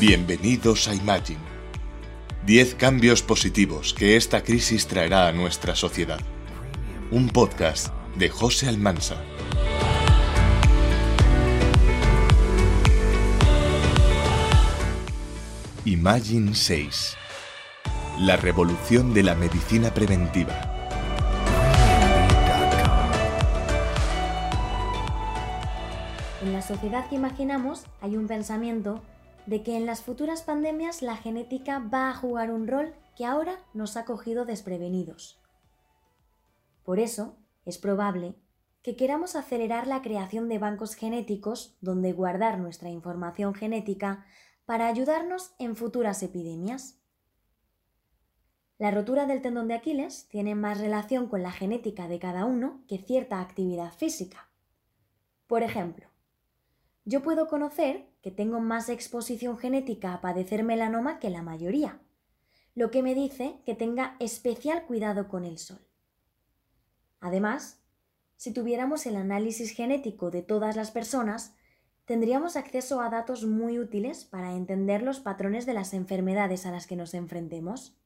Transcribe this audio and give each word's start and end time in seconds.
Bienvenidos 0.00 0.88
a 0.88 0.94
Imagine. 0.94 1.40
10 2.46 2.76
cambios 2.76 3.20
positivos 3.20 3.92
que 3.92 4.16
esta 4.16 4.42
crisis 4.42 4.86
traerá 4.86 5.28
a 5.28 5.32
nuestra 5.32 5.76
sociedad. 5.76 6.20
Un 7.10 7.28
podcast 7.28 7.92
de 8.16 8.30
José 8.30 8.66
Almansa. 8.70 9.16
Imagine 15.84 16.54
6. 16.54 17.16
La 18.20 18.38
revolución 18.38 19.12
de 19.12 19.22
la 19.22 19.34
medicina 19.34 19.92
preventiva. 19.92 20.58
En 26.42 26.54
la 26.54 26.62
sociedad 26.62 27.06
que 27.10 27.16
imaginamos 27.16 27.84
hay 28.00 28.16
un 28.16 28.26
pensamiento 28.26 29.02
de 29.46 29.62
que 29.62 29.76
en 29.76 29.86
las 29.86 30.02
futuras 30.02 30.42
pandemias 30.42 31.02
la 31.02 31.16
genética 31.16 31.78
va 31.78 32.08
a 32.08 32.14
jugar 32.14 32.50
un 32.50 32.66
rol 32.66 32.94
que 33.16 33.24
ahora 33.24 33.58
nos 33.74 33.96
ha 33.96 34.04
cogido 34.04 34.44
desprevenidos. 34.44 35.40
Por 36.84 36.98
eso, 36.98 37.36
es 37.64 37.78
probable 37.78 38.34
que 38.82 38.96
queramos 38.96 39.36
acelerar 39.36 39.86
la 39.86 40.02
creación 40.02 40.48
de 40.48 40.58
bancos 40.58 40.94
genéticos 40.94 41.76
donde 41.80 42.12
guardar 42.12 42.58
nuestra 42.58 42.88
información 42.88 43.54
genética 43.54 44.24
para 44.64 44.86
ayudarnos 44.86 45.52
en 45.58 45.76
futuras 45.76 46.22
epidemias. 46.22 46.98
La 48.78 48.90
rotura 48.90 49.26
del 49.26 49.42
tendón 49.42 49.68
de 49.68 49.74
Aquiles 49.74 50.28
tiene 50.28 50.54
más 50.54 50.80
relación 50.80 51.28
con 51.28 51.42
la 51.42 51.52
genética 51.52 52.08
de 52.08 52.18
cada 52.18 52.46
uno 52.46 52.82
que 52.88 52.98
cierta 52.98 53.40
actividad 53.40 53.92
física. 53.92 54.48
Por 55.46 55.62
ejemplo, 55.62 56.06
yo 57.10 57.24
puedo 57.24 57.48
conocer 57.48 58.06
que 58.22 58.30
tengo 58.30 58.60
más 58.60 58.88
exposición 58.88 59.58
genética 59.58 60.14
a 60.14 60.20
padecer 60.20 60.62
melanoma 60.62 61.18
que 61.18 61.28
la 61.28 61.42
mayoría, 61.42 61.98
lo 62.76 62.92
que 62.92 63.02
me 63.02 63.16
dice 63.16 63.56
que 63.66 63.74
tenga 63.74 64.14
especial 64.20 64.86
cuidado 64.86 65.26
con 65.26 65.44
el 65.44 65.58
sol. 65.58 65.80
Además, 67.18 67.82
si 68.36 68.52
tuviéramos 68.52 69.06
el 69.06 69.16
análisis 69.16 69.72
genético 69.72 70.30
de 70.30 70.42
todas 70.42 70.76
las 70.76 70.92
personas, 70.92 71.56
tendríamos 72.04 72.54
acceso 72.54 73.00
a 73.00 73.10
datos 73.10 73.44
muy 73.44 73.80
útiles 73.80 74.24
para 74.24 74.52
entender 74.54 75.02
los 75.02 75.18
patrones 75.18 75.66
de 75.66 75.74
las 75.74 75.94
enfermedades 75.94 76.64
a 76.64 76.70
las 76.70 76.86
que 76.86 76.94
nos 76.94 77.14
enfrentemos. 77.14 77.98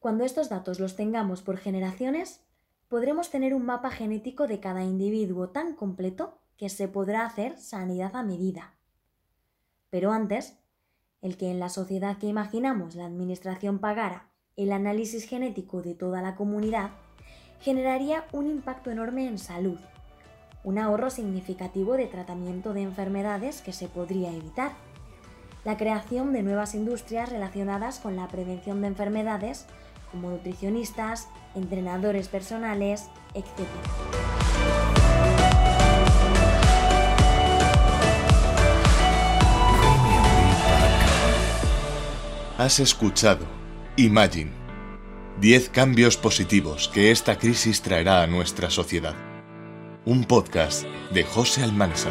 Cuando 0.00 0.22
estos 0.26 0.50
datos 0.50 0.80
los 0.80 0.96
tengamos 0.96 1.40
por 1.40 1.56
generaciones, 1.56 2.42
podremos 2.88 3.30
tener 3.30 3.54
un 3.54 3.64
mapa 3.64 3.90
genético 3.90 4.46
de 4.46 4.60
cada 4.60 4.84
individuo 4.84 5.48
tan 5.48 5.74
completo 5.74 6.42
que 6.56 6.68
se 6.68 6.88
podrá 6.88 7.24
hacer 7.24 7.58
sanidad 7.58 8.16
a 8.16 8.22
medida. 8.22 8.74
Pero 9.90 10.12
antes, 10.12 10.58
el 11.22 11.36
que 11.36 11.50
en 11.50 11.60
la 11.60 11.68
sociedad 11.68 12.18
que 12.18 12.26
imaginamos 12.26 12.94
la 12.94 13.06
Administración 13.06 13.78
pagara 13.78 14.30
el 14.56 14.72
análisis 14.72 15.28
genético 15.28 15.82
de 15.82 15.94
toda 15.94 16.22
la 16.22 16.34
comunidad, 16.34 16.90
generaría 17.60 18.24
un 18.32 18.46
impacto 18.46 18.90
enorme 18.90 19.28
en 19.28 19.38
salud, 19.38 19.78
un 20.64 20.78
ahorro 20.78 21.10
significativo 21.10 21.96
de 21.96 22.06
tratamiento 22.06 22.72
de 22.72 22.82
enfermedades 22.82 23.60
que 23.60 23.72
se 23.72 23.88
podría 23.88 24.32
evitar, 24.32 24.72
la 25.64 25.76
creación 25.76 26.32
de 26.32 26.42
nuevas 26.42 26.74
industrias 26.74 27.30
relacionadas 27.30 27.98
con 27.98 28.16
la 28.16 28.28
prevención 28.28 28.80
de 28.80 28.88
enfermedades 28.88 29.66
como 30.10 30.30
nutricionistas, 30.30 31.28
entrenadores 31.54 32.28
personales, 32.28 33.08
etc. 33.34 34.45
Has 42.58 42.80
escuchado 42.80 43.44
Imagine. 43.98 44.50
10 45.42 45.68
cambios 45.68 46.16
positivos 46.16 46.88
que 46.88 47.10
esta 47.10 47.36
crisis 47.36 47.82
traerá 47.82 48.22
a 48.22 48.26
nuestra 48.26 48.70
sociedad. 48.70 49.14
Un 50.06 50.24
podcast 50.24 50.86
de 51.12 51.24
José 51.24 51.62
Almansa. 51.62 52.08